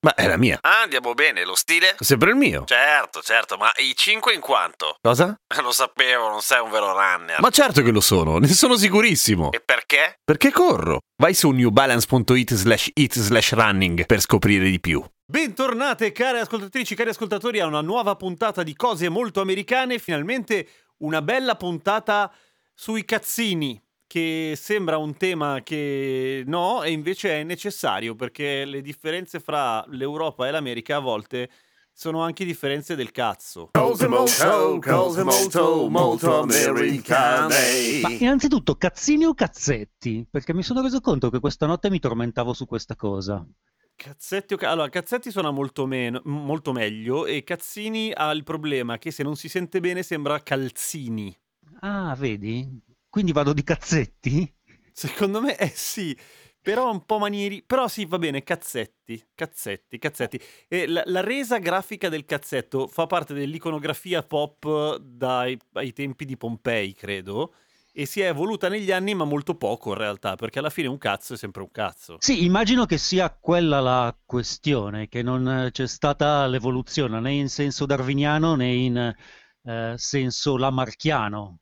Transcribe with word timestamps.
Ma 0.00 0.14
è 0.14 0.26
la 0.26 0.36
mia. 0.36 0.58
Ah, 0.60 0.82
andiamo 0.82 1.14
bene, 1.14 1.44
lo 1.44 1.54
stile? 1.54 1.96
Sempre 1.98 2.30
il 2.30 2.36
mio. 2.36 2.64
Certo, 2.64 3.20
certo, 3.20 3.56
ma 3.56 3.70
i 3.76 3.94
5 3.94 4.32
in 4.32 4.40
quanto? 4.40 4.96
Cosa? 5.00 5.34
Lo 5.62 5.72
sapevo, 5.72 6.28
non 6.28 6.40
sei 6.40 6.60
un 6.60 6.70
vero 6.70 6.92
runner. 6.92 7.40
Ma 7.40 7.50
certo 7.50 7.82
che 7.82 7.90
lo 7.90 8.00
sono, 8.00 8.38
ne 8.38 8.48
sono 8.48 8.76
sicurissimo. 8.76 9.50
E 9.50 9.60
perché? 9.60 10.18
Perché 10.24 10.50
corro? 10.50 11.00
Vai 11.20 11.34
su 11.34 11.50
newbalance.it 11.50 12.54
slash 12.54 12.90
it 12.94 13.18
slash 13.18 13.52
running 13.52 14.06
per 14.06 14.20
scoprire 14.20 14.68
di 14.70 14.80
più. 14.80 15.04
Bentornate 15.30 16.12
care 16.12 16.40
ascoltatrici, 16.40 16.94
cari 16.94 17.10
ascoltatori 17.10 17.60
a 17.60 17.66
una 17.66 17.80
nuova 17.80 18.14
puntata 18.16 18.62
di 18.62 18.74
cose 18.74 19.08
molto 19.08 19.40
americane, 19.40 19.98
finalmente 19.98 20.68
una 20.98 21.20
bella 21.20 21.56
puntata 21.56 22.32
sui 22.72 23.04
cazzini, 23.04 23.78
che 24.08 24.54
sembra 24.56 24.96
un 24.96 25.16
tema 25.16 25.60
che 25.62 26.42
no, 26.46 26.82
e 26.82 26.90
invece 26.90 27.40
è 27.40 27.44
necessario 27.44 28.16
perché 28.16 28.64
le 28.64 28.80
differenze 28.80 29.38
fra 29.38 29.84
l'Europa 29.88 30.48
e 30.48 30.50
l'America 30.50 30.96
a 30.96 31.00
volte 31.00 31.50
sono 31.92 32.22
anche 32.22 32.44
differenze 32.44 32.96
del 32.96 33.10
cazzo. 33.10 33.68
Cose 33.72 34.08
molto, 34.08 34.78
cose 34.80 35.22
molto, 35.22 35.88
molto 35.88 36.40
americane. 36.40 38.00
Ma 38.00 38.10
innanzitutto 38.10 38.76
cazzini 38.76 39.26
o 39.26 39.34
cazzetti? 39.34 40.26
Perché 40.30 40.54
mi 40.54 40.62
sono 40.62 40.80
reso 40.80 41.00
conto 41.00 41.28
che 41.28 41.38
questa 41.38 41.66
notte 41.66 41.90
mi 41.90 41.98
tormentavo 41.98 42.52
su 42.54 42.66
questa 42.66 42.96
cosa. 42.96 43.46
Cazzetti 43.94 44.54
o 44.54 44.56
ca- 44.56 44.70
allora, 44.70 44.88
Cazzetti 44.88 45.30
suona 45.30 45.50
molto, 45.50 45.84
meno, 45.84 46.22
molto 46.24 46.72
meglio 46.72 47.26
e 47.26 47.42
Cazzini 47.42 48.12
ha 48.14 48.30
il 48.30 48.44
problema 48.44 48.96
che 48.96 49.10
se 49.10 49.24
non 49.24 49.36
si 49.36 49.48
sente 49.48 49.80
bene 49.80 50.02
sembra 50.02 50.40
Calzini. 50.40 51.36
Ah, 51.80 52.14
vedi? 52.16 52.86
Quindi 53.08 53.32
vado 53.32 53.52
di 53.52 53.62
cazzetti? 53.62 54.54
Secondo 54.92 55.40
me 55.40 55.56
eh 55.56 55.72
sì, 55.74 56.16
però 56.60 56.90
un 56.90 57.06
po' 57.06 57.18
manieri, 57.18 57.62
però 57.62 57.88
sì, 57.88 58.04
va 58.04 58.18
bene, 58.18 58.42
cazzetti, 58.42 59.30
cazzetti, 59.34 59.98
cazzetti. 59.98 60.40
La, 60.86 61.02
la 61.06 61.20
resa 61.20 61.58
grafica 61.58 62.08
del 62.08 62.24
cazzetto 62.24 62.86
fa 62.86 63.06
parte 63.06 63.32
dell'iconografia 63.32 64.22
pop 64.22 64.98
dai 64.98 65.56
ai 65.74 65.92
tempi 65.92 66.24
di 66.24 66.36
Pompei, 66.36 66.92
credo, 66.94 67.54
e 67.92 68.06
si 68.06 68.20
è 68.20 68.28
evoluta 68.28 68.68
negli 68.68 68.92
anni, 68.92 69.14
ma 69.14 69.24
molto 69.24 69.54
poco 69.54 69.90
in 69.90 69.98
realtà, 69.98 70.36
perché 70.36 70.58
alla 70.58 70.70
fine 70.70 70.88
un 70.88 70.98
cazzo 70.98 71.34
è 71.34 71.36
sempre 71.36 71.62
un 71.62 71.70
cazzo. 71.70 72.16
Sì, 72.20 72.44
immagino 72.44 72.84
che 72.84 72.98
sia 72.98 73.30
quella 73.30 73.80
la 73.80 74.16
questione, 74.26 75.08
che 75.08 75.22
non 75.22 75.48
eh, 75.48 75.70
c'è 75.70 75.86
stata 75.86 76.46
l'evoluzione 76.46 77.18
né 77.20 77.32
in 77.32 77.48
senso 77.48 77.86
darwiniano 77.86 78.56
né 78.56 78.72
in 78.72 79.14
eh, 79.62 79.94
senso 79.96 80.56
lamarchiano. 80.56 81.60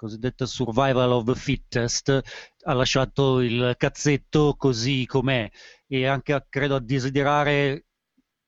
Il 0.00 0.04
cosiddetto 0.06 0.46
survival 0.46 1.10
of 1.10 1.24
the 1.24 1.34
fittest 1.34 2.20
ha 2.62 2.72
lasciato 2.72 3.40
il 3.40 3.74
cazzetto 3.76 4.54
così 4.56 5.04
com'è 5.06 5.50
e 5.88 6.06
anche 6.06 6.32
a- 6.34 6.46
credo 6.48 6.76
a 6.76 6.80
desiderare 6.80 7.86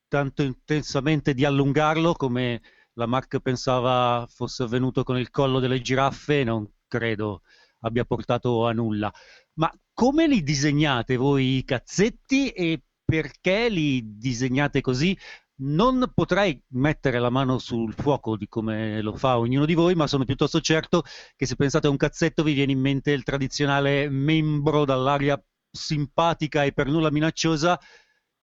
tanto 0.07 0.43
intensamente 0.43 1.33
di 1.33 1.43
allungarlo 1.43 2.13
come 2.13 2.61
Lamarck 2.93 3.39
pensava 3.41 4.25
fosse 4.29 4.63
avvenuto 4.63 5.03
con 5.03 5.17
il 5.17 5.29
collo 5.29 5.59
delle 5.59 5.81
giraffe, 5.81 6.45
non 6.45 6.65
credo 6.87 7.41
abbia 7.81 8.05
portato 8.05 8.65
a 8.65 8.71
nulla. 8.71 9.11
Ma 9.55 9.69
come 9.91 10.27
li 10.29 10.43
disegnate 10.43 11.17
voi 11.17 11.57
i 11.57 11.65
cazzetti 11.65 12.49
e 12.51 12.81
perché 13.03 13.67
li 13.67 14.17
disegnate 14.17 14.79
così? 14.79 15.17
Non 15.63 16.11
potrei 16.13 16.59
mettere 16.69 17.19
la 17.19 17.29
mano 17.29 17.59
sul 17.59 17.93
fuoco 17.93 18.35
di 18.35 18.47
come 18.47 19.01
lo 19.01 19.15
fa 19.15 19.37
ognuno 19.37 19.65
di 19.65 19.75
voi, 19.75 19.93
ma 19.93 20.07
sono 20.07 20.25
piuttosto 20.25 20.59
certo 20.59 21.03
che 21.35 21.45
se 21.45 21.55
pensate 21.55 21.85
a 21.85 21.91
un 21.91 21.97
cazzetto 21.97 22.41
vi 22.41 22.53
viene 22.53 22.71
in 22.71 22.79
mente 22.79 23.11
il 23.11 23.23
tradizionale 23.23 24.09
membro 24.09 24.85
dall'aria 24.85 25.39
simpatica 25.71 26.63
e 26.63 26.73
per 26.73 26.87
nulla 26.87 27.11
minacciosa 27.11 27.79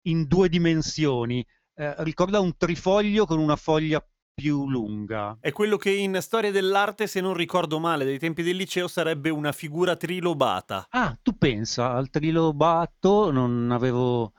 in 0.08 0.28
due 0.28 0.50
dimensioni. 0.50 1.46
Eh, 1.74 1.96
ricorda 2.04 2.40
un 2.40 2.58
trifoglio 2.58 3.26
con 3.26 3.40
una 3.40 3.56
foglia 3.56 4.06
più 4.34 4.70
lunga. 4.70 5.38
È 5.40 5.54
quello 5.54 5.78
che 5.78 5.92
in 5.92 6.18
storia 6.20 6.52
dell'arte, 6.52 7.08
se 7.08 7.22
non 7.22 7.34
ricordo 7.34 7.80
male, 7.80 8.04
dai 8.04 8.20
tempi 8.20 8.44
del 8.44 8.58
liceo 8.58 8.90
sarebbe 8.90 9.30
una 9.30 9.54
figura 9.54 9.96
trilobata. 9.96 10.88
Ah, 10.90 11.18
tu 11.22 11.38
pensa 11.38 11.94
al 11.94 12.10
trilobato? 12.10 13.32
Non 13.32 13.72
avevo, 13.72 14.34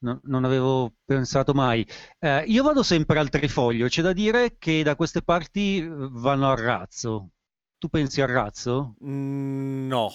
non, 0.00 0.20
non 0.24 0.44
avevo 0.44 0.94
pensato 1.04 1.52
mai. 1.54 1.86
Eh, 2.18 2.44
io 2.46 2.62
vado 2.62 2.82
sempre 2.82 3.18
al 3.18 3.28
trifoglio, 3.30 3.88
c'è 3.88 4.02
da 4.02 4.12
dire 4.12 4.56
che 4.58 4.82
da 4.82 4.96
queste 4.96 5.22
parti 5.22 5.78
eh, 5.78 5.88
vanno 5.88 6.50
al 6.50 6.56
razzo. 6.56 7.30
Tu 7.78 7.88
pensi 7.88 8.20
al 8.20 8.28
razzo? 8.28 8.96
Mm, 9.04 9.88
No, 9.88 10.10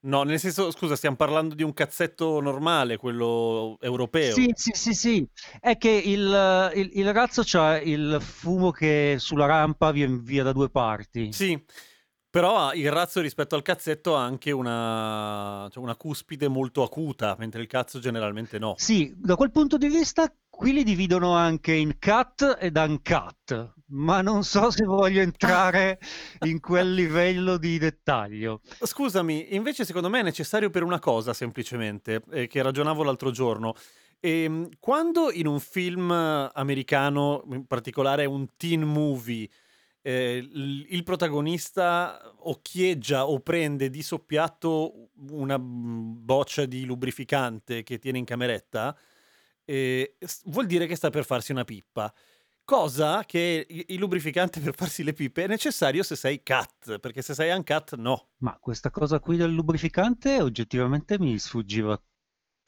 no, 0.00 0.22
nel 0.24 0.38
senso, 0.38 0.70
scusa, 0.70 0.96
stiamo 0.96 1.16
parlando 1.16 1.54
di 1.54 1.62
un 1.62 1.72
cazzetto 1.72 2.40
normale, 2.40 2.96
quello 2.96 3.76
europeo. 3.80 4.34
Sì, 4.34 4.50
sì, 4.54 4.70
sì, 4.74 4.92
sì. 4.94 5.28
È 5.60 5.76
che 5.76 5.90
il, 5.90 6.70
il, 6.74 6.90
il 6.94 7.12
razzo 7.12 7.42
c'ha 7.44 7.78
il 7.80 8.18
fumo 8.20 8.70
che 8.70 9.16
sulla 9.18 9.46
rampa 9.46 9.92
viene 9.92 10.18
via 10.22 10.42
da 10.42 10.52
due 10.52 10.70
parti. 10.70 11.32
Sì, 11.32 11.62
però 12.34 12.72
il 12.72 12.90
razzo 12.90 13.20
rispetto 13.20 13.54
al 13.54 13.62
cazzetto 13.62 14.16
ha 14.16 14.24
anche 14.24 14.50
una, 14.50 15.68
cioè 15.70 15.80
una 15.80 15.94
cuspide 15.94 16.48
molto 16.48 16.82
acuta, 16.82 17.36
mentre 17.38 17.60
il 17.60 17.68
cazzo 17.68 18.00
generalmente 18.00 18.58
no. 18.58 18.74
Sì, 18.76 19.14
da 19.16 19.36
quel 19.36 19.52
punto 19.52 19.76
di 19.78 19.86
vista 19.86 20.34
qui 20.50 20.72
li 20.72 20.82
dividono 20.82 21.36
anche 21.36 21.72
in 21.74 21.96
cut 21.96 22.56
ed 22.58 22.76
uncut, 22.76 23.74
ma 23.90 24.20
non 24.20 24.42
so 24.42 24.72
se 24.72 24.84
voglio 24.84 25.20
entrare 25.20 26.00
in 26.44 26.58
quel 26.58 26.92
livello 26.92 27.56
di 27.56 27.78
dettaglio. 27.78 28.62
Scusami, 28.82 29.54
invece 29.54 29.84
secondo 29.84 30.08
me 30.08 30.18
è 30.18 30.24
necessario 30.24 30.70
per 30.70 30.82
una 30.82 30.98
cosa 30.98 31.32
semplicemente, 31.34 32.20
eh, 32.32 32.48
che 32.48 32.62
ragionavo 32.62 33.04
l'altro 33.04 33.30
giorno. 33.30 33.74
Ehm, 34.18 34.70
quando 34.80 35.30
in 35.30 35.46
un 35.46 35.60
film 35.60 36.10
americano, 36.10 37.44
in 37.52 37.64
particolare 37.66 38.24
un 38.24 38.56
teen 38.56 38.82
movie, 38.82 39.48
eh, 40.06 40.36
il 40.36 41.02
protagonista 41.02 42.34
occhieggia 42.40 43.26
o 43.26 43.40
prende 43.40 43.88
di 43.88 44.02
soppiatto 44.02 45.08
una 45.30 45.58
boccia 45.58 46.66
di 46.66 46.84
lubrificante 46.84 47.82
che 47.82 47.98
tiene 47.98 48.18
in 48.18 48.26
cameretta, 48.26 48.94
eh, 49.64 50.16
vuol 50.44 50.66
dire 50.66 50.86
che 50.86 50.94
sta 50.94 51.08
per 51.08 51.24
farsi 51.24 51.52
una 51.52 51.64
pippa. 51.64 52.12
Cosa 52.66 53.24
che 53.24 53.66
il 53.68 53.98
lubrificante 53.98 54.60
per 54.60 54.74
farsi 54.74 55.02
le 55.02 55.14
pippe 55.14 55.44
è 55.44 55.46
necessario 55.46 56.02
se 56.02 56.16
sei 56.16 56.42
cat, 56.42 56.98
perché 56.98 57.22
se 57.22 57.32
sei 57.32 57.56
uncut 57.56 57.94
no. 57.94 58.32
Ma 58.38 58.58
questa 58.60 58.90
cosa 58.90 59.20
qui 59.20 59.38
del 59.38 59.52
lubrificante 59.54 60.42
oggettivamente 60.42 61.18
mi 61.18 61.38
sfuggiva 61.38 61.98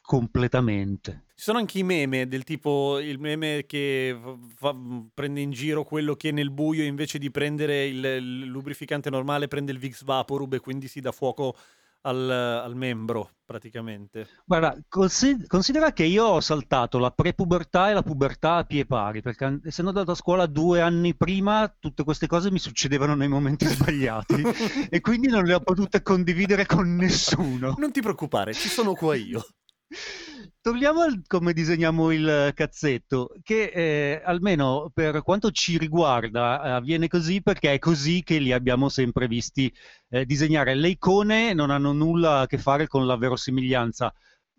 completamente. 0.06 1.24
Ci 1.34 1.42
sono 1.42 1.58
anche 1.58 1.80
i 1.80 1.82
meme 1.82 2.28
del 2.28 2.44
tipo 2.44 3.00
il 3.00 3.18
meme 3.18 3.64
che 3.66 4.16
fa- 4.54 4.74
prende 5.12 5.40
in 5.40 5.50
giro 5.50 5.82
quello 5.82 6.14
che 6.14 6.30
nel 6.30 6.50
buio 6.50 6.84
invece 6.84 7.18
di 7.18 7.30
prendere 7.30 7.86
il, 7.86 8.04
il 8.04 8.44
lubrificante 8.46 9.10
normale 9.10 9.48
prende 9.48 9.72
il 9.72 9.78
Vicks 9.78 10.04
Vaporub 10.04 10.54
e 10.54 10.60
quindi 10.60 10.86
si 10.86 11.00
dà 11.00 11.10
fuoco 11.10 11.56
al, 12.02 12.30
al 12.30 12.76
membro 12.76 13.32
praticamente. 13.44 14.28
Guarda, 14.44 14.78
consi- 14.88 15.44
considera 15.48 15.92
che 15.92 16.04
io 16.04 16.24
ho 16.24 16.40
saltato 16.40 16.98
la 16.98 17.10
prepubertà 17.10 17.90
e 17.90 17.92
la 17.92 18.02
pubertà 18.02 18.56
a 18.56 18.64
pie 18.64 18.86
pari, 18.86 19.22
perché 19.22 19.60
essendo 19.64 19.90
andato 19.90 20.12
a 20.12 20.14
scuola 20.14 20.46
due 20.46 20.80
anni 20.80 21.16
prima, 21.16 21.72
tutte 21.78 22.04
queste 22.04 22.28
cose 22.28 22.52
mi 22.52 22.60
succedevano 22.60 23.16
nei 23.16 23.28
momenti 23.28 23.66
sbagliati 23.66 24.40
e 24.88 25.00
quindi 25.00 25.26
non 25.26 25.44
le 25.44 25.54
ho 25.54 25.60
potute 25.60 26.02
condividere 26.02 26.64
con 26.64 26.94
nessuno. 26.94 27.74
Non 27.76 27.90
ti 27.90 28.00
preoccupare, 28.00 28.54
ci 28.54 28.68
sono 28.68 28.94
qua 28.94 29.16
io. 29.16 29.44
Torniamo 30.60 31.02
al 31.02 31.22
come 31.26 31.52
disegniamo 31.52 32.10
il 32.10 32.50
cazzetto, 32.54 33.30
che 33.42 33.70
eh, 33.72 34.22
almeno 34.24 34.90
per 34.92 35.22
quanto 35.22 35.50
ci 35.52 35.78
riguarda 35.78 36.60
avviene 36.60 37.06
così 37.08 37.40
perché 37.40 37.74
è 37.74 37.78
così 37.78 38.22
che 38.24 38.38
li 38.38 38.52
abbiamo 38.52 38.88
sempre 38.88 39.28
visti 39.28 39.72
eh, 40.08 40.26
disegnare. 40.26 40.74
Le 40.74 40.88
icone 40.88 41.54
non 41.54 41.70
hanno 41.70 41.92
nulla 41.92 42.40
a 42.40 42.46
che 42.46 42.58
fare 42.58 42.88
con 42.88 43.06
la 43.06 43.16
verosimiglianza, 43.16 44.12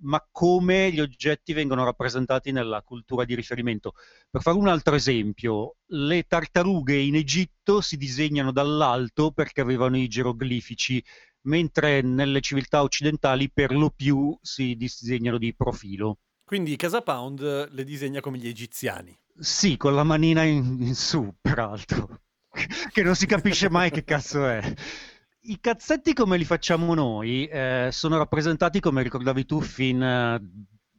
ma 0.03 0.25
come 0.31 0.91
gli 0.91 0.99
oggetti 1.01 1.53
vengono 1.53 1.83
rappresentati 1.83 2.51
nella 2.51 2.81
cultura 2.81 3.25
di 3.25 3.35
riferimento. 3.35 3.93
Per 4.29 4.41
fare 4.41 4.57
un 4.57 4.67
altro 4.67 4.95
esempio, 4.95 5.77
le 5.87 6.23
tartarughe 6.23 6.95
in 6.95 7.15
Egitto 7.15 7.81
si 7.81 7.97
disegnano 7.97 8.51
dall'alto 8.51 9.31
perché 9.31 9.61
avevano 9.61 9.97
i 9.97 10.07
geroglifici 10.07 11.03
mentre 11.47 12.01
nelle 12.01 12.41
civiltà 12.41 12.83
occidentali 12.83 13.49
per 13.51 13.71
lo 13.71 13.89
più 13.89 14.37
si 14.41 14.75
disegnano 14.75 15.37
di 15.37 15.55
profilo. 15.55 16.19
Quindi 16.43 16.75
Casa 16.75 17.01
Pound 17.01 17.71
le 17.71 17.83
disegna 17.83 18.21
come 18.21 18.37
gli 18.37 18.47
egiziani. 18.47 19.17
Sì, 19.37 19.75
con 19.75 19.93
la 19.95 20.03
manina 20.03 20.43
in, 20.43 20.77
in 20.79 20.95
su, 20.95 21.33
peraltro, 21.41 22.21
che 22.91 23.03
non 23.03 23.15
si 23.15 23.25
capisce 23.25 23.69
mai 23.69 23.91
che 23.91 24.03
cazzo 24.03 24.45
è. 24.47 24.73
I 25.41 25.59
cazzetti 25.59 26.13
come 26.13 26.37
li 26.37 26.45
facciamo 26.45 26.93
noi 26.93 27.45
eh, 27.47 27.89
sono 27.91 28.17
rappresentati, 28.17 28.79
come 28.79 29.03
ricordavi 29.03 29.45
tu, 29.45 29.61
fin 29.61 30.01
eh, 30.01 30.41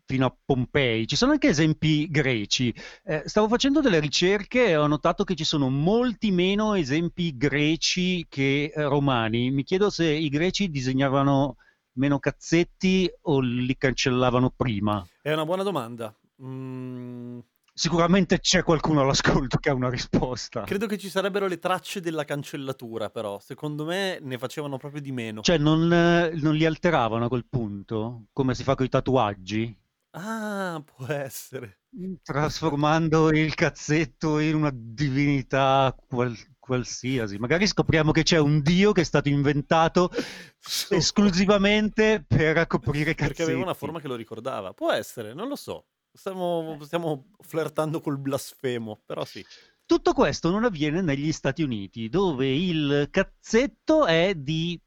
fino 0.08 0.25
a 0.25 0.34
Pompei. 0.43 1.06
Ci 1.06 1.16
sono 1.16 1.32
anche 1.32 1.49
esempi 1.49 2.08
greci. 2.10 2.75
Eh, 3.05 3.25
stavo 3.26 3.46
facendo 3.46 3.82
delle 3.82 4.00
ricerche 4.00 4.69
e 4.69 4.76
ho 4.76 4.87
notato 4.87 5.22
che 5.22 5.34
ci 5.34 5.44
sono 5.44 5.69
molti 5.69 6.31
meno 6.31 6.75
esempi 6.75 7.37
greci 7.37 8.25
che 8.26 8.72
eh, 8.75 8.82
romani. 8.84 9.50
Mi 9.50 9.64
chiedo 9.64 9.90
se 9.90 10.06
i 10.06 10.31
greci 10.31 10.70
disegnavano 10.70 11.56
meno 11.99 12.19
cazzetti 12.19 13.10
o 13.22 13.40
li 13.40 13.76
cancellavano 13.76 14.50
prima. 14.56 15.06
È 15.20 15.31
una 15.31 15.44
buona 15.44 15.62
domanda. 15.62 16.14
Mm, 16.43 17.40
Sicuramente 17.78 18.40
c'è 18.40 18.64
qualcuno 18.64 19.02
all'ascolto 19.02 19.58
che 19.58 19.70
ha 19.70 19.75
una 19.75 19.88
risposta. 19.88 20.62
credo 20.62 20.87
che 20.87 20.99
ci 20.99 21.08
sarebbero 21.08 21.46
le 21.46 21.60
tracce 21.60 22.00
della 22.00 22.25
cancellatura, 22.25 23.08
però 23.08 23.38
secondo 23.38 23.84
me 23.84 24.19
ne 24.20 24.37
facevano 24.37 24.78
proprio 24.78 25.00
di 25.00 25.12
meno. 25.12 25.43
Cioè, 25.43 25.58
non, 25.58 25.93
eh, 25.93 26.31
non 26.40 26.56
li 26.56 26.64
alteravano 26.64 27.26
a 27.26 27.28
quel 27.28 27.46
punto, 27.49 28.25
come 28.32 28.56
si 28.56 28.64
fa 28.64 28.75
con 28.75 28.84
i 28.84 28.88
tatuaggi, 28.88 29.76
Ah, 30.20 30.82
può 30.85 31.06
essere. 31.06 31.81
trasformando 32.23 33.31
il 33.31 33.55
cazzetto 33.55 34.38
in 34.38 34.55
una 34.56 34.70
divinità 34.75 35.94
qual- 36.09 36.37
qualsiasi. 36.59 37.38
Magari 37.38 37.67
scopriamo 37.67 38.11
che 38.12 38.23
c'è 38.23 38.38
un 38.38 38.61
dio 38.61 38.93
che 38.93 39.00
è 39.03 39.05
stato 39.05 39.29
inventato 39.29 40.11
Sopra. 40.59 40.97
esclusivamente 40.97 42.25
per 42.26 42.67
coprire 42.67 43.12
i 43.12 43.15
Perché 43.17 43.29
cazzetti. 43.29 43.43
aveva 43.43 43.62
una 43.62 43.75
forma 43.75 44.00
che 44.00 44.09
lo 44.09 44.17
ricordava. 44.17 44.73
Può 44.75 44.93
essere, 44.93 45.35
non 45.35 45.49
lo 45.49 45.56
so. 45.56 45.87
Stiamo, 46.12 46.79
stiamo 46.82 47.31
flirtando 47.41 48.00
col 48.00 48.19
blasfemo, 48.19 49.00
però 49.06 49.25
sì. 49.25 49.44
Tutto 49.87 50.12
questo 50.12 50.50
non 50.50 50.65
avviene 50.65 51.00
negli 51.00 51.32
Stati 51.32 51.62
Uniti, 51.62 52.09
dove 52.09 52.47
il 52.53 53.09
cazzetto 53.11 54.05
è 54.05 54.35
di 54.35 54.79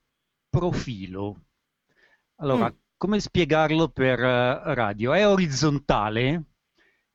profilo. 0.49 1.45
Allora, 2.41 2.69
Mm. 2.71 2.75
Come 3.01 3.19
spiegarlo 3.19 3.89
per 3.89 4.19
eh, 4.19 4.75
radio? 4.75 5.11
È 5.13 5.27
orizzontale 5.27 6.43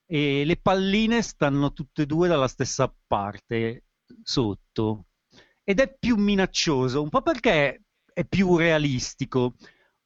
e 0.05 0.45
le 0.45 0.57
palline 0.57 1.23
stanno 1.23 1.73
tutte 1.73 2.03
e 2.03 2.07
due 2.07 2.27
dalla 2.27 2.49
stessa 2.49 2.93
parte 3.07 3.85
sotto 4.21 5.07
ed 5.63 5.79
è 5.79 5.97
più 5.97 6.17
minaccioso, 6.17 7.01
un 7.03 7.09
po' 7.09 7.23
perché 7.23 7.85
è 8.13 8.25
più 8.25 8.57
realistico, 8.57 9.55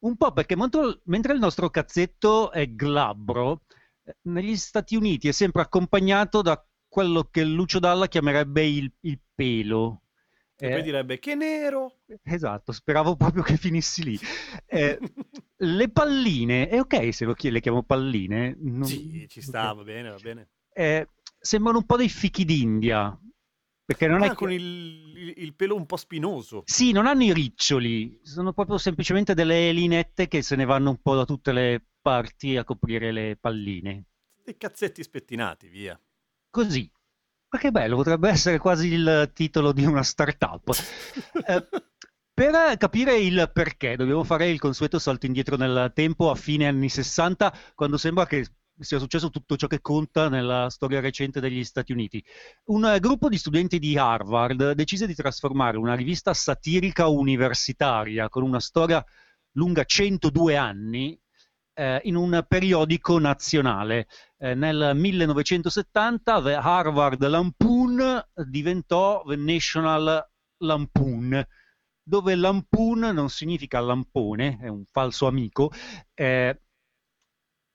un 0.01 0.19
po' 0.19 0.33
perché 0.33 0.55
mentre 0.55 1.33
il 1.33 1.39
nostro 1.39 1.71
cazzetto 1.71 2.53
è 2.53 2.69
glabro, 2.69 3.63
eh, 4.05 4.19
negli 4.25 4.57
Stati 4.57 4.97
Uniti 4.97 5.29
è 5.29 5.33
sempre 5.33 5.63
accompagnato 5.63 6.43
da 6.43 6.63
quello 6.89 7.27
che 7.31 7.43
Lucio 7.43 7.79
Dalla 7.79 8.07
chiamerebbe 8.07 8.67
il, 8.67 8.93
il 9.01 9.19
pelo. 9.35 10.03
E 10.57 10.67
Eh, 10.67 10.71
poi 10.73 10.83
direbbe 10.83 11.19
che 11.19 11.35
nero. 11.35 12.01
Esatto, 12.23 12.71
speravo 12.71 13.17
proprio 13.17 13.43
che 13.43 13.57
finissi 13.57 14.05
lì. 14.05 14.19
Eh, 14.67 14.99
le 15.63 15.89
palline, 15.91 16.69
è 16.69 16.81
ok 16.81 17.13
se 17.15 17.27
le 17.27 17.61
chiamo 17.61 17.83
palline? 17.83 18.57
Non- 18.61 18.87
Sì, 18.87 19.27
ci 19.29 19.41
sta, 19.41 19.73
ok. 19.73 19.77
va 19.77 19.83
bene, 19.83 20.11
va 20.11 20.19
bene. 20.19 20.49
Eh, 20.73 21.09
sembrano 21.39 21.79
un 21.79 21.85
po' 21.87 21.97
dei 21.97 22.09
fichi 22.09 22.45
d'India, 22.45 23.19
perché 23.85 24.07
non 24.07 24.23
è 24.23 24.27
Ah, 24.27 24.31
che... 24.31 24.37
con 24.37 24.53
il, 24.53 24.63
il- 25.17 25.35
il 25.37 25.55
pelo 25.55 25.75
un 25.75 25.87
po' 25.87 25.97
spinoso. 25.97 26.63
Sì, 26.65 26.93
non 26.93 27.07
hanno 27.07 27.25
i 27.25 27.33
riccioli, 27.33 28.21
sono 28.23 28.53
proprio 28.53 28.79
semplicemente 28.79 29.35
delle 29.35 29.73
linette 29.73 30.29
che 30.29 30.43
se 30.43 30.57
ne 30.57 30.65
vanno 30.65 30.91
un 30.91 31.01
po' 31.01 31.15
da 31.15 31.25
tutte 31.25 31.53
le 31.53 31.83
parti 32.01 32.57
a 32.57 32.65
coprire 32.65 33.13
le 33.13 33.37
palline. 33.39 34.05
Dei 34.43 34.57
cazzetti 34.57 35.03
spettinati, 35.03 35.69
via. 35.69 36.01
Così. 36.51 36.91
Ma 37.53 37.59
che 37.59 37.73
bello, 37.73 37.97
potrebbe 37.97 38.29
essere 38.29 38.59
quasi 38.59 38.93
il 38.93 39.31
titolo 39.35 39.73
di 39.73 39.85
una 39.85 40.03
startup. 40.03 40.71
Eh, 41.47 41.67
per 42.41 42.79
capire 42.79 43.19
il 43.19 43.51
perché, 43.53 43.97
dobbiamo 43.97 44.25
fare 44.25 44.49
il 44.49 44.59
consueto 44.59 44.99
salto 44.99 45.27
indietro 45.27 45.57
nel 45.57 45.93
tempo 45.95 46.31
a 46.31 46.35
fine 46.35 46.67
anni 46.67 46.89
60, 46.89 47.53
quando 47.75 47.99
sembra 47.99 48.25
che 48.25 48.47
sia 48.79 48.99
successo 48.99 49.29
tutto 49.29 49.59
ciò 49.59 49.67
che 49.67 49.83
conta 49.83 50.31
nella 50.31 50.71
storia 50.71 51.01
recente 51.01 51.39
degli 51.39 51.63
Stati 51.63 51.93
Uniti. 51.93 52.25
Un 52.69 52.87
eh, 52.87 52.99
gruppo 52.99 53.29
di 53.29 53.37
studenti 53.37 53.79
di 53.79 53.99
Harvard 53.99 54.71
decise 54.71 55.07
di 55.07 55.15
trasformare 55.15 55.77
una 55.77 55.93
rivista 55.93 56.33
satirica 56.33 57.09
universitaria 57.09 58.31
con 58.31 58.43
una 58.43 58.59
storia 58.59 59.05
lunga 59.57 59.85
102 59.85 60.57
anni 60.57 61.21
eh, 61.75 62.01
in 62.05 62.17
un 62.17 62.43
periodico 62.49 63.19
nazionale. 63.19 64.07
Eh, 64.39 64.55
nel 64.55 64.93
1970 64.95 66.41
The 66.41 66.55
Harvard 66.55 67.23
Lampoon 67.23 68.29
diventò 68.47 69.25
The 69.27 69.37
National 69.37 70.27
Lampoon, 70.57 71.47
dove 72.11 72.35
Lampoon 72.35 72.99
non 72.99 73.31
significa 73.31 73.79
lampone, 73.79 74.59
è 74.61 74.67
un 74.67 74.85
falso 74.85 75.29
amico, 75.29 75.71
eh, 76.13 76.61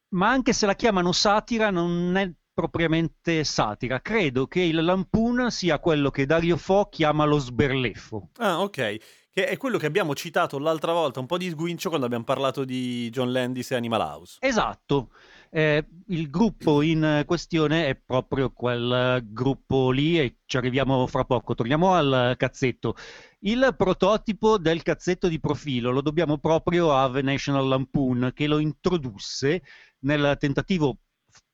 ma 0.09 0.29
anche 0.29 0.51
se 0.51 0.65
la 0.65 0.75
chiamano 0.75 1.13
satira 1.13 1.69
non 1.69 2.15
è 2.17 2.29
propriamente 2.53 3.45
satira. 3.45 4.01
Credo 4.01 4.47
che 4.47 4.59
il 4.61 4.83
Lampoon 4.83 5.49
sia 5.51 5.79
quello 5.79 6.09
che 6.09 6.25
Dario 6.25 6.57
Fo 6.57 6.89
chiama 6.89 7.23
lo 7.23 7.37
sberleffo. 7.37 8.29
Ah, 8.37 8.61
ok. 8.61 8.97
Che 9.37 9.47
è 9.47 9.57
quello 9.57 9.77
che 9.77 9.85
abbiamo 9.85 10.15
citato 10.15 10.57
l'altra 10.59 10.93
volta, 10.93 11.19
un 11.19 11.25
po' 11.25 11.37
di 11.37 11.49
sguincio 11.49 11.89
quando 11.89 12.05
abbiamo 12.05 12.23
parlato 12.23 12.63
di 12.63 13.09
John 13.09 13.33
Landis 13.33 13.69
e 13.71 13.75
Animal 13.75 13.99
House. 13.99 14.37
Esatto, 14.39 15.11
Eh, 15.49 15.85
il 16.07 16.29
gruppo 16.29 16.81
in 16.81 17.23
questione 17.25 17.87
è 17.87 17.95
proprio 17.95 18.53
quel 18.53 19.21
gruppo 19.25 19.91
lì 19.91 20.17
e 20.17 20.37
ci 20.45 20.55
arriviamo 20.55 21.05
fra 21.07 21.25
poco. 21.25 21.53
Torniamo 21.53 21.93
al 21.93 22.35
cazzetto. 22.37 22.95
Il 23.39 23.73
prototipo 23.77 24.57
del 24.57 24.83
cazzetto 24.83 25.27
di 25.27 25.41
profilo 25.41 25.91
lo 25.91 25.99
dobbiamo 26.01 26.37
proprio 26.37 26.93
a 26.95 27.11
The 27.11 27.21
National 27.21 27.67
Lampoon 27.67 28.31
che 28.33 28.47
lo 28.47 28.59
introdusse 28.59 29.63
nel 29.99 30.37
tentativo 30.39 30.99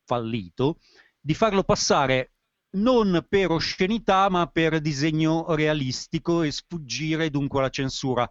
fallito 0.05 0.77
di 1.19 1.33
farlo 1.33 1.63
passare 1.63 2.33
non 2.71 3.25
per 3.27 3.51
oscenità 3.51 4.29
ma 4.29 4.47
per 4.47 4.79
disegno 4.81 5.53
realistico 5.55 6.41
e 6.43 6.51
sfuggire 6.51 7.29
dunque 7.29 7.59
alla 7.59 7.69
censura. 7.69 8.29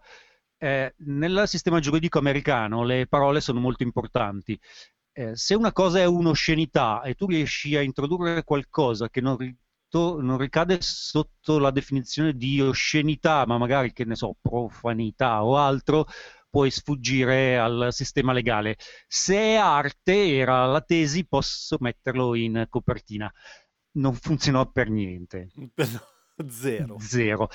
Eh, 0.57 0.93
nel 0.99 1.43
sistema 1.47 1.79
giuridico 1.79 2.19
americano 2.19 2.83
le 2.83 3.07
parole 3.07 3.41
sono 3.41 3.59
molto 3.59 3.83
importanti. 3.83 4.59
Eh, 5.13 5.35
se 5.35 5.55
una 5.55 5.71
cosa 5.73 5.99
è 5.99 6.05
un'oscenità 6.05 7.01
e 7.01 7.15
tu 7.15 7.25
riesci 7.27 7.75
a 7.75 7.81
introdurre 7.81 8.43
qualcosa 8.43 9.09
che 9.09 9.19
non, 9.21 9.37
rito- 9.37 10.21
non 10.21 10.37
ricade 10.37 10.77
sotto 10.81 11.59
la 11.59 11.71
definizione 11.71 12.33
di 12.33 12.61
oscenità, 12.61 13.45
ma 13.45 13.57
magari 13.57 13.91
che 13.93 14.05
ne 14.05 14.15
so, 14.15 14.35
profanità 14.41 15.43
o 15.43 15.57
altro, 15.57 16.05
puoi 16.49 16.69
sfuggire 16.71 17.57
al 17.57 17.87
sistema 17.91 18.31
legale. 18.33 18.77
Se 19.07 19.35
è 19.35 19.55
arte, 19.55 20.35
era 20.37 20.65
la 20.65 20.81
tesi, 20.81 21.25
posso 21.27 21.77
metterlo 21.79 22.35
in 22.35 22.65
copertina. 22.69 23.31
Non 23.93 24.13
funzionò 24.15 24.69
per 24.71 24.89
niente. 24.89 25.49
Zero. 26.47 26.97
Zero. 26.99 27.49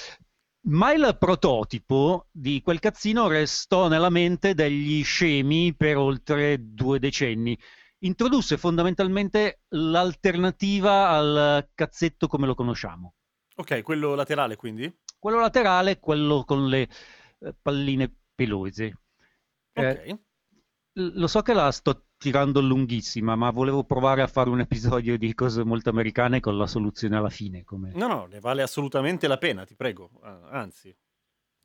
Ma 0.69 0.93
il 0.93 1.17
prototipo 1.19 2.27
di 2.31 2.61
quel 2.61 2.81
cazzino 2.81 3.29
restò 3.29 3.89
nella 3.89 4.11
mente 4.11 4.55
degli 4.55 5.03
scemi 5.05 5.75
per 5.75 5.97
oltre 5.97 6.57
due 6.61 6.99
decenni. 6.99 7.59
Introdusse 8.01 8.57
fondamentalmente 8.59 9.61
l'alternativa 9.69 11.09
al 11.09 11.69
cazzetto 11.75 12.27
come 12.27 12.47
lo 12.47 12.55
conosciamo. 12.55 13.15
Ok, 13.57 13.83
quello 13.83 14.15
laterale 14.15 14.57
quindi? 14.57 14.93
Quello 15.19 15.41
laterale, 15.41 15.99
quello 15.99 16.45
con 16.45 16.69
le 16.69 16.89
eh, 17.41 17.55
palline 17.61 18.13
pelose. 18.35 18.99
Eh, 19.73 19.91
Ok. 19.91 20.19
L- 20.95 21.19
Lo 21.19 21.27
so 21.27 21.43
che 21.43 21.53
la 21.53 21.71
sto 21.71 22.06
tirando 22.19 22.61
lunghissima, 22.61 23.37
ma 23.37 23.51
volevo 23.51 23.85
provare 23.85 24.23
a 24.23 24.27
fare 24.27 24.51
un 24.51 24.61
episodio 24.61 25.19
di 25.19 25.35
cose 25.35 25.65
molto 25.65 25.91
americane 25.91 26.41
con 26.41 26.57
la 26.57 26.67
soluzione 26.67 27.17
alla 27.17 27.31
fine. 27.31 27.65
Come... 27.65 27.93
No, 27.95 28.07
no, 28.07 28.27
ne 28.27 28.41
vale 28.41 28.63
assolutamente 28.63 29.27
la 29.27 29.39
pena, 29.39 29.65
ti 29.65 29.75
prego. 29.75 30.11
Ah, 30.23 30.41
Anzi, 30.51 30.95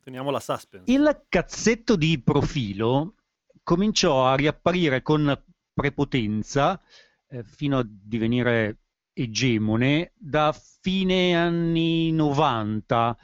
teniamo 0.02 0.30
la 0.30 0.40
suspense. 0.40 0.90
Il 0.92 1.24
cazzetto 1.28 1.96
di 1.96 2.20
profilo 2.22 3.14
cominciò 3.62 4.26
a 4.26 4.34
riapparire 4.34 5.02
con 5.02 5.42
prepotenza 5.72 6.80
eh, 7.28 7.42
fino 7.44 7.78
a 7.78 7.86
divenire 7.86 8.78
egemone 9.14 10.12
da 10.16 10.54
fine 10.80 11.36
anni 11.36 12.12
90 12.12 13.16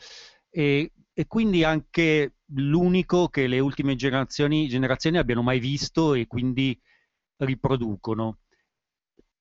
e, 0.50 0.92
e 1.12 1.26
quindi 1.26 1.64
anche 1.64 2.34
l'unico 2.52 3.28
che 3.28 3.46
le 3.46 3.58
ultime 3.58 3.94
generazioni, 3.94 4.68
generazioni 4.68 5.18
abbiano 5.18 5.42
mai 5.42 5.58
visto 5.58 6.14
e 6.14 6.26
quindi 6.26 6.78
riproducono. 7.38 8.38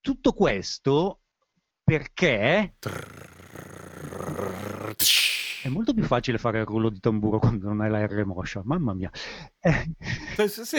Tutto 0.01 0.33
questo 0.33 1.21
perché 1.83 2.75
è 5.61 5.69
molto 5.69 5.93
più 5.93 6.03
facile 6.03 6.37
fare 6.37 6.59
il 6.59 6.65
rullo 6.65 6.89
di 6.89 6.99
tamburo 6.99 7.39
quando 7.39 7.67
non 7.67 7.81
hai 7.81 7.89
la 7.89 8.05
R 8.05 8.25
moscia, 8.25 8.61
mamma 8.63 8.93
mia. 8.93 9.11
Eh, 9.59 10.47
sì, 10.47 10.77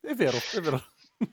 è 0.00 0.14
vero, 0.14 0.38
è 0.52 0.60
vero. 0.60 0.82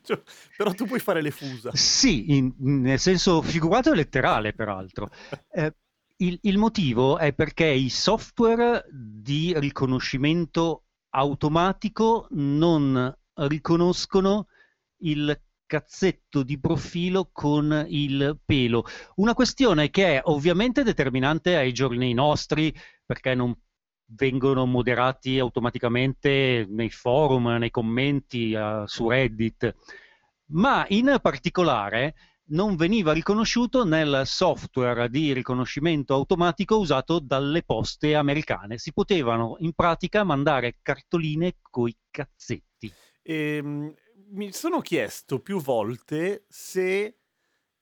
Cioè, 0.02 0.20
Però 0.56 0.72
tu 0.74 0.84
puoi 0.86 1.00
fare 1.00 1.22
le 1.22 1.30
fusa. 1.30 1.74
sì, 1.74 2.36
in- 2.36 2.54
nel 2.58 2.98
senso 2.98 3.42
figurato 3.42 3.92
e 3.92 3.94
letterale, 3.96 4.52
peraltro. 4.52 5.08
Eh, 5.50 5.74
il, 6.18 6.38
il 6.42 6.58
motivo 6.58 7.18
è 7.18 7.32
perché 7.32 7.66
i 7.66 7.88
software 7.88 8.84
di 8.90 9.54
riconoscimento 9.58 10.84
automatico 11.10 12.26
non 12.32 13.14
riconoscono 13.34 14.48
il 14.98 15.40
cazzetto 15.66 16.42
di 16.42 16.58
profilo 16.58 17.28
con 17.30 17.84
il 17.88 18.40
pelo. 18.44 18.84
Una 19.16 19.34
questione 19.34 19.90
che 19.90 20.16
è 20.16 20.20
ovviamente 20.24 20.82
determinante 20.82 21.56
ai 21.56 21.72
giorni 21.72 22.14
nostri, 22.14 22.74
perché 23.04 23.34
non 23.34 23.54
vengono 24.12 24.64
moderati 24.64 25.38
automaticamente 25.38 26.66
nei 26.68 26.90
forum, 26.90 27.48
nei 27.58 27.70
commenti 27.70 28.54
uh, 28.54 28.86
su 28.86 29.08
Reddit, 29.10 29.74
ma 30.52 30.86
in 30.88 31.18
particolare 31.20 32.14
non 32.50 32.76
veniva 32.76 33.12
riconosciuto 33.12 33.84
nel 33.84 34.22
software 34.24 35.10
di 35.10 35.34
riconoscimento 35.34 36.14
automatico 36.14 36.78
usato 36.78 37.18
dalle 37.18 37.62
poste 37.62 38.14
americane. 38.14 38.78
Si 38.78 38.94
potevano 38.94 39.56
in 39.58 39.74
pratica 39.74 40.24
mandare 40.24 40.78
cartoline 40.80 41.56
coi 41.60 41.94
cazzetti. 42.10 42.90
Ehm, 43.22 43.92
mi 44.30 44.52
sono 44.52 44.80
chiesto 44.80 45.40
più 45.40 45.60
volte 45.60 46.44
se 46.48 47.16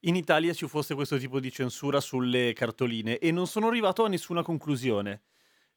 in 0.00 0.14
Italia 0.14 0.52
ci 0.52 0.68
fosse 0.68 0.94
questo 0.94 1.18
tipo 1.18 1.40
di 1.40 1.50
censura 1.50 2.00
sulle 2.00 2.52
cartoline 2.52 3.18
e 3.18 3.32
non 3.32 3.46
sono 3.46 3.66
arrivato 3.68 4.04
a 4.04 4.08
nessuna 4.08 4.42
conclusione. 4.42 5.22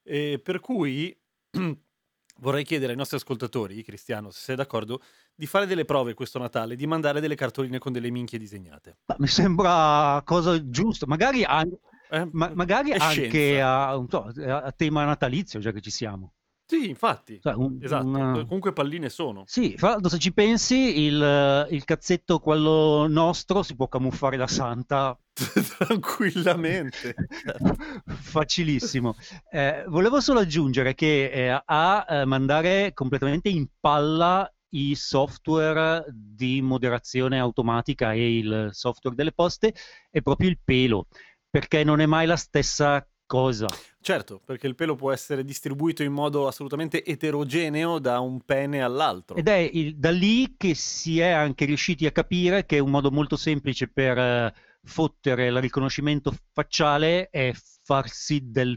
Eh, 0.02 0.40
per 0.42 0.60
cui 0.60 1.16
vorrei 2.38 2.64
chiedere 2.64 2.92
ai 2.92 2.98
nostri 2.98 3.16
ascoltatori, 3.16 3.82
Cristiano, 3.82 4.30
se 4.30 4.40
sei 4.40 4.56
d'accordo, 4.56 5.02
di 5.34 5.46
fare 5.46 5.66
delle 5.66 5.84
prove 5.84 6.14
questo 6.14 6.38
Natale, 6.38 6.76
di 6.76 6.86
mandare 6.86 7.20
delle 7.20 7.34
cartoline 7.34 7.78
con 7.78 7.92
delle 7.92 8.10
minchie 8.10 8.38
disegnate. 8.38 8.98
Mi 9.18 9.26
sembra 9.26 10.22
cosa 10.24 10.68
giusta, 10.68 11.06
magari, 11.06 11.42
an- 11.44 11.76
Eh, 12.12 12.28
ma- 12.32 12.50
magari 12.54 12.92
anche 12.92 13.60
a, 13.60 14.04
so, 14.08 14.24
a 14.24 14.72
tema 14.72 15.04
natalizio, 15.04 15.60
già 15.60 15.70
che 15.70 15.80
ci 15.80 15.90
siamo. 15.90 16.34
Sì, 16.70 16.88
infatti. 16.88 17.40
Cioè, 17.42 17.54
un- 17.54 17.78
Esatto. 17.82 18.06
una- 18.06 18.32
Comunque 18.44 18.72
palline 18.72 19.08
sono. 19.08 19.42
Sì, 19.46 19.74
fra 19.76 19.90
l'altro 19.90 20.08
se 20.08 20.18
ci 20.18 20.32
pensi, 20.32 21.00
il, 21.04 21.66
il 21.70 21.84
cazzetto, 21.84 22.38
quello 22.38 23.08
nostro, 23.08 23.64
si 23.64 23.74
può 23.74 23.88
camuffare 23.88 24.36
da 24.36 24.46
santa 24.46 25.18
Tranquillamente. 25.78 27.14
Certo. 27.42 27.74
facilissimo. 28.04 29.16
Eh, 29.50 29.84
volevo 29.88 30.20
solo 30.20 30.38
aggiungere 30.40 30.94
che 30.94 31.30
eh, 31.30 31.62
a 31.64 32.06
eh, 32.08 32.24
mandare 32.24 32.92
completamente 32.92 33.48
in 33.48 33.66
palla 33.80 34.48
i 34.72 34.94
software 34.94 36.04
di 36.12 36.62
moderazione 36.62 37.40
automatica 37.40 38.12
e 38.12 38.38
il 38.38 38.68
software 38.70 39.16
delle 39.16 39.32
poste 39.32 39.74
è 40.08 40.20
proprio 40.22 40.48
il 40.48 40.60
pelo, 40.62 41.08
perché 41.48 41.82
non 41.82 42.00
è 42.00 42.06
mai 42.06 42.26
la 42.26 42.36
stessa 42.36 43.04
cosa. 43.30 43.68
Certo, 44.00 44.40
perché 44.44 44.66
il 44.66 44.74
pelo 44.74 44.96
può 44.96 45.12
essere 45.12 45.44
distribuito 45.44 46.02
in 46.02 46.10
modo 46.10 46.48
assolutamente 46.48 47.04
eterogeneo 47.04 48.00
da 48.00 48.18
un 48.18 48.40
pene 48.40 48.82
all'altro. 48.82 49.36
Ed 49.36 49.46
è 49.46 49.70
il- 49.72 49.96
da 49.96 50.10
lì 50.10 50.56
che 50.56 50.74
si 50.74 51.20
è 51.20 51.28
anche 51.28 51.64
riusciti 51.64 52.06
a 52.06 52.10
capire 52.10 52.66
che 52.66 52.80
un 52.80 52.90
modo 52.90 53.12
molto 53.12 53.36
semplice 53.36 53.86
per 53.86 54.18
eh, 54.18 54.54
fottere 54.82 55.46
il 55.46 55.60
riconoscimento 55.60 56.34
facciale 56.52 57.30
è 57.30 57.52
farsi 57.84 58.50
del 58.50 58.76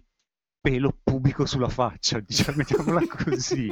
pelo 0.63 0.97
pubico 1.03 1.45
sulla 1.45 1.67
faccia, 1.67 2.21
diciamo, 2.21 2.55
mettiamola 2.59 3.01
così. 3.25 3.67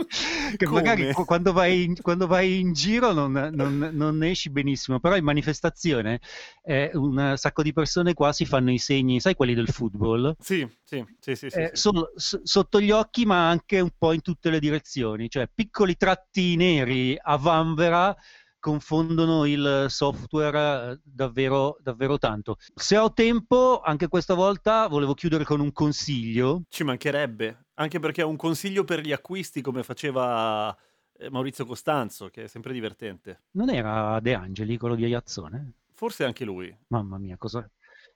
Che 0.58 0.66
Come? 0.66 0.82
magari 0.82 1.14
qu- 1.14 1.26
quando 1.26 1.54
vai 1.54 1.84
in, 1.86 1.96
quando 2.02 2.28
vai 2.28 2.60
in 2.60 2.74
giro 2.74 3.14
non, 3.14 3.32
non- 3.32 3.92
non 3.94 4.22
esci 4.24 4.50
benissimo, 4.50 5.00
però 5.00 5.16
in 5.16 5.24
manifestazione 5.24 6.20
eh, 6.64 6.92
un 6.96 7.36
sacco 7.38 7.64
di 7.64 7.72
persone 7.72 8.14
qua 8.14 8.34
si 8.34 8.46
fanno 8.46 8.72
i 8.72 8.78
segni, 8.78 9.22
sai 9.22 9.36
quelli 9.36 9.54
del 9.54 9.70
football? 9.70 10.36
Sì, 10.38 10.68
sì, 10.84 11.02
sì, 11.22 11.36
sì, 11.36 11.50
sì, 11.50 11.58
eh, 11.60 11.70
sì. 11.74 11.82
solo 11.82 12.12
s- 12.14 12.42
sotto 12.44 12.82
gli 12.82 12.92
occhi, 12.92 13.26
ma 13.26 13.48
anche 13.48 13.80
un 13.80 13.92
po' 13.98 14.12
in 14.12 14.22
tutte 14.22 14.50
le 14.50 14.60
direzioni, 14.60 15.30
cioè 15.30 15.48
piccoli 15.54 15.96
tratti 15.96 16.58
neri 16.58 17.18
a 17.18 17.38
vanvera 17.38 18.14
confondono 18.62 19.46
il 19.46 19.88
software 19.90 20.92
eh, 20.92 21.00
davvero, 21.04 21.78
davvero 21.82 22.18
tanto. 22.18 22.56
Se 22.74 22.96
ho 22.98 23.12
tempo, 23.12 23.82
anche 23.82 24.08
questa 24.08 24.36
volta 24.36 24.88
volevo 24.88 25.14
chiudere 25.14 25.44
con 25.44 25.60
un 25.60 25.74
consiglio. 25.74 26.62
Ci 26.70 26.86
mancherebbe, 26.86 27.66
anche 27.74 28.00
perché 28.00 28.22
è 28.22 28.26
un 28.26 28.38
consiglio 28.38 28.86
per 28.86 29.02
gli 29.02 29.12
acquisti 29.12 29.62
come 29.62 29.84
faceva 29.84 30.74
eh, 31.18 31.30
Maurizio 31.30 31.66
Costanzo, 31.66 32.30
che 32.30 32.44
è 32.44 32.48
sempre 32.48 32.72
divertente. 32.72 33.42
Non 33.52 33.70
era 33.70 34.20
De 34.22 34.34
Angeli, 34.34 34.78
quello 34.78 34.96
di 34.96 35.04
Aiazzone? 35.04 35.74
Forse 35.94 36.24
anche 36.24 36.46
lui. 36.46 36.74
Mamma 36.88 37.18
mia, 37.18 37.38
cosa, 37.38 37.68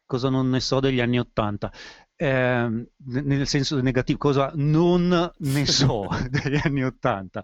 cosa 0.06 0.30
non 0.30 0.50
ne 0.50 0.60
so 0.60 0.80
degli 0.80 1.02
anni 1.02 1.20
Ottanta. 1.20 1.72
Ne- 2.18 2.88
nel 3.22 3.48
senso 3.48 3.80
negativo, 3.82 4.18
cosa 4.18 4.52
non 4.56 5.32
ne 5.38 5.66
so 5.66 6.08
degli 6.30 6.60
anni 6.64 6.84
Ottanta. 6.84 7.44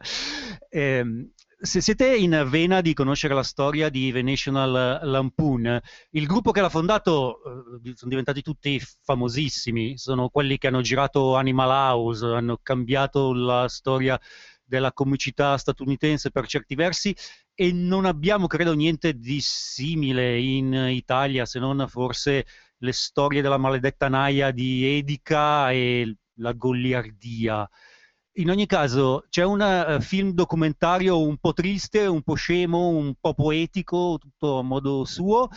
Ehm, 0.70 1.32
se 1.64 1.80
siete 1.80 2.16
in 2.16 2.48
vena 2.50 2.82
di 2.82 2.94
conoscere 2.94 3.36
la 3.36 3.44
storia 3.44 3.90
di 3.90 4.12
The 4.12 4.24
National 4.24 5.00
Lampoon, 5.04 5.80
il 6.12 6.26
gruppo 6.26 6.52
che 6.52 6.60
l'ha 6.60 6.70
fondato 6.70 7.38
eh, 7.84 7.94
sono 7.96 8.10
diventati 8.10 8.42
tutti 8.42 8.82
famosissimi, 9.04 9.96
sono 9.98 10.30
quelli 10.30 10.58
che 10.58 10.68
hanno 10.68 10.82
girato 10.82 11.36
Animal 11.36 11.70
House, 11.70 12.26
hanno 12.26 12.58
cambiato 12.64 13.34
la 13.34 13.68
storia 13.68 14.20
della 14.64 14.92
comicità 14.92 15.58
statunitense 15.58 16.32
per 16.32 16.48
certi 16.48 16.74
versi 16.74 17.16
e 17.54 17.72
non 17.72 18.06
abbiamo, 18.06 18.48
credo, 18.48 18.74
niente 18.74 19.14
di 19.14 19.40
simile 19.40 20.40
in 20.40 20.74
Italia, 20.74 21.46
se 21.46 21.60
non 21.60 21.86
forse 21.88 22.46
le 22.82 22.92
storie 22.94 23.42
della 23.42 23.58
maledetta 23.58 24.10
naia 24.10 24.52
di 24.52 24.98
Edica 24.98 25.72
e 25.72 26.16
la 26.36 26.54
goliardia. 26.54 27.70
In 28.36 28.50
ogni 28.50 28.66
caso, 28.66 29.26
c'è 29.30 29.44
un 29.44 29.62
eh, 29.62 30.02
film 30.02 30.32
documentario 30.32 31.22
un 31.22 31.38
po' 31.38 31.54
triste, 31.54 32.06
un 32.06 32.22
po' 32.22 32.36
scemo, 32.36 32.88
un 32.88 33.14
po' 33.20 33.34
poetico, 33.34 34.18
tutto 34.20 34.60
a 34.60 34.64
modo 34.64 35.04
suo. 35.06 35.50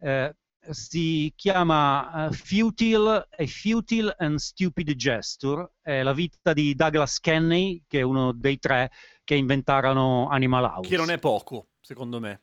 eh, 0.00 0.34
si 0.70 1.32
chiama 1.36 2.28
eh, 2.28 2.32
Futile, 2.32 3.28
A 3.30 3.46
Futile 3.46 4.14
and 4.18 4.38
Stupid 4.38 4.94
Gesture. 4.94 5.72
È 5.80 6.02
la 6.02 6.14
vita 6.14 6.52
di 6.52 6.74
Douglas 6.74 7.20
Kenney, 7.20 7.84
che 7.86 8.00
è 8.00 8.02
uno 8.02 8.32
dei 8.32 8.58
tre 8.58 8.90
che 9.22 9.34
inventarono 9.34 10.28
Animal 10.28 10.64
House. 10.64 10.88
Che 10.88 10.96
non 10.96 11.10
è 11.10 11.18
poco, 11.18 11.68
secondo 11.80 12.18
me. 12.20 12.42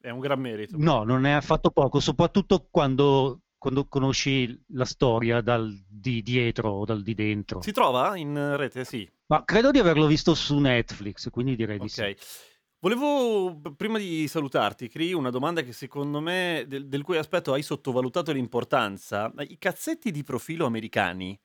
È 0.00 0.10
un 0.10 0.20
gran 0.20 0.40
merito. 0.40 0.76
No, 0.78 1.04
non 1.04 1.26
è 1.26 1.30
affatto 1.30 1.70
poco, 1.70 2.00
soprattutto 2.00 2.66
quando, 2.70 3.42
quando 3.60 3.86
conosci 3.88 4.58
la 4.68 4.86
storia 4.86 5.42
dal 5.42 5.70
di 5.86 6.22
dietro 6.22 6.70
o 6.70 6.84
dal 6.86 7.02
di 7.02 7.12
dentro. 7.12 7.60
Si 7.60 7.72
trova 7.72 8.16
in 8.16 8.56
rete? 8.56 8.86
Sì. 8.86 9.06
Ma 9.26 9.44
credo 9.44 9.70
di 9.70 9.78
averlo 9.78 10.06
visto 10.06 10.34
su 10.34 10.56
Netflix, 10.58 11.28
quindi 11.28 11.56
direi 11.56 11.78
di 11.78 11.88
sì. 11.88 12.16
Volevo, 12.78 13.60
prima 13.76 13.98
di 13.98 14.26
salutarti, 14.28 14.88
Cri, 14.88 15.12
una 15.12 15.28
domanda 15.28 15.60
che 15.60 15.74
secondo 15.74 16.20
me, 16.20 16.64
del, 16.66 16.88
del 16.88 17.02
cui 17.02 17.18
aspetto 17.18 17.52
hai 17.52 17.60
sottovalutato 17.60 18.32
l'importanza. 18.32 19.30
I 19.40 19.58
cazzetti 19.58 20.10
di 20.10 20.22
profilo 20.22 20.64
americani 20.64 21.38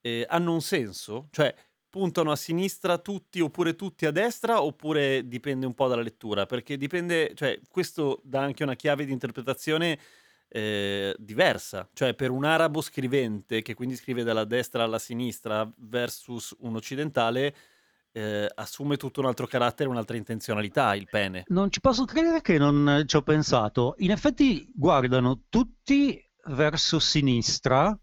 eh, 0.00 0.24
hanno 0.26 0.54
un 0.54 0.62
senso? 0.62 1.28
Cioè, 1.32 1.54
puntano 1.90 2.30
a 2.30 2.36
sinistra 2.36 2.96
tutti 2.96 3.40
oppure 3.40 3.74
tutti 3.74 4.06
a 4.06 4.10
destra 4.10 4.62
oppure 4.62 5.28
dipende 5.28 5.66
un 5.66 5.74
po' 5.74 5.86
dalla 5.86 6.00
lettura? 6.00 6.46
Perché 6.46 6.78
dipende, 6.78 7.34
cioè, 7.34 7.60
questo 7.68 8.22
dà 8.24 8.40
anche 8.40 8.62
una 8.62 8.74
chiave 8.74 9.04
di 9.04 9.12
interpretazione 9.12 9.98
eh, 10.48 11.14
diversa. 11.18 11.88
Cioè, 11.92 12.14
per 12.14 12.30
un 12.30 12.44
arabo 12.44 12.80
scrivente, 12.80 13.62
che 13.62 13.74
quindi 13.74 13.96
scrive 13.96 14.22
dalla 14.22 14.44
destra 14.44 14.84
alla 14.84 14.98
sinistra 14.98 15.70
versus 15.78 16.54
un 16.60 16.76
occidentale, 16.76 17.54
eh, 18.12 18.48
assume 18.54 18.96
tutto 18.96 19.20
un 19.20 19.26
altro 19.26 19.46
carattere, 19.46 19.88
un'altra 19.88 20.16
intenzionalità 20.16 20.94
il 20.94 21.06
pene. 21.10 21.44
Non 21.48 21.70
ci 21.70 21.80
posso 21.80 22.04
credere 22.04 22.40
che 22.40 22.58
non 22.58 23.04
ci 23.06 23.16
ho 23.16 23.22
pensato. 23.22 23.94
In 23.98 24.10
effetti 24.10 24.70
guardano 24.74 25.42
tutti 25.48 26.22
verso 26.46 26.98
sinistra 26.98 27.98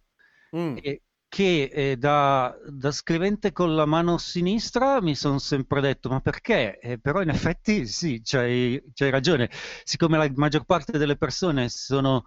Mm. 0.56 0.78
e 0.84 1.02
che 1.34 1.64
eh, 1.64 1.98
da, 1.98 2.56
da 2.70 2.92
scrivente 2.92 3.52
con 3.52 3.74
la 3.74 3.88
mano 3.88 4.20
sinistra 4.20 5.02
mi 5.02 5.16
sono 5.16 5.40
sempre 5.40 5.82
detto 5.82 6.08
ma 6.08 6.20
perché? 6.20 6.78
Eh, 6.78 7.00
però 7.00 7.24
in 7.24 7.30
effetti 7.30 7.88
sì, 7.88 8.22
c'hai, 8.24 8.80
c'hai 8.94 9.10
ragione. 9.10 9.50
Siccome 9.84 10.20
la 10.20 10.32
maggior 10.36 10.64
parte 10.64 11.00
delle 11.00 11.18
persone 11.18 11.70
sono 11.70 12.24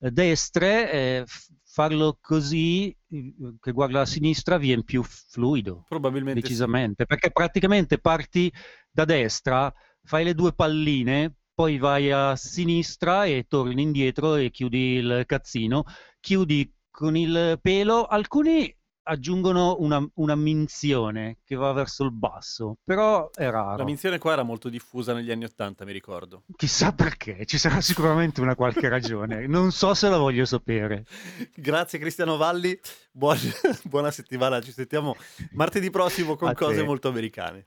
eh, 0.00 0.10
destre, 0.10 0.92
eh, 0.92 1.24
farlo 1.64 2.18
così 2.20 2.94
che 3.08 3.72
guarda 3.72 4.02
a 4.02 4.06
sinistra 4.06 4.58
viene 4.58 4.84
più 4.84 5.02
fluido. 5.04 5.86
Probabilmente 5.88 6.40
sì. 6.40 6.48
Decisamente, 6.48 7.06
perché 7.06 7.30
praticamente 7.30 7.96
parti 7.96 8.52
da 8.90 9.06
destra, 9.06 9.72
fai 10.02 10.22
le 10.22 10.34
due 10.34 10.52
palline, 10.52 11.34
poi 11.54 11.78
vai 11.78 12.12
a 12.12 12.36
sinistra 12.36 13.24
e 13.24 13.46
torni 13.48 13.80
indietro 13.80 14.34
e 14.34 14.50
chiudi 14.50 14.96
il 14.96 15.22
cazzino, 15.24 15.84
chiudi 16.20 16.70
con 16.90 17.16
il 17.16 17.58
pelo. 17.60 18.04
Alcuni 18.06 18.74
aggiungono 19.02 19.76
una, 19.80 20.06
una 20.16 20.36
minzione 20.36 21.38
che 21.44 21.56
va 21.56 21.72
verso 21.72 22.04
il 22.04 22.12
basso, 22.12 22.76
però 22.84 23.28
è 23.30 23.44
La 23.44 23.50
raro. 23.50 23.84
minzione 23.84 24.18
qua 24.18 24.32
era 24.34 24.42
molto 24.44 24.68
diffusa 24.68 25.12
negli 25.14 25.30
anni 25.32 25.44
Ottanta, 25.44 25.84
mi 25.84 25.92
ricordo. 25.92 26.44
Chissà 26.54 26.92
perché, 26.92 27.44
ci 27.46 27.58
sarà 27.58 27.80
sicuramente 27.80 28.40
una 28.40 28.54
qualche 28.54 28.88
ragione. 28.88 29.46
Non 29.48 29.72
so 29.72 29.94
se 29.94 30.08
la 30.08 30.18
voglio 30.18 30.44
sapere. 30.44 31.04
Grazie 31.56 31.98
Cristiano 31.98 32.36
Valli, 32.36 32.78
buon- 33.10 33.38
buona 33.84 34.10
settimana, 34.12 34.60
ci 34.60 34.70
sentiamo 34.70 35.16
martedì 35.52 35.90
prossimo 35.90 36.36
con 36.36 36.48
A 36.48 36.52
te. 36.52 36.64
cose 36.64 36.82
molto 36.84 37.08
americane. 37.08 37.66